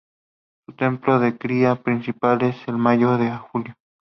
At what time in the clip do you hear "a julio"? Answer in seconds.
3.11-3.75